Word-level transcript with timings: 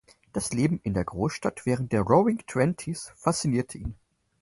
Das 0.33 0.51
Leben 0.51 0.79
in 0.81 0.95
der 0.95 1.03
Großstadt 1.05 1.63
während 1.67 1.91
der 1.91 2.01
Roaring 2.01 2.39
Twenties 2.47 3.13
faszinierte 3.15 3.77
ihn. 3.77 3.93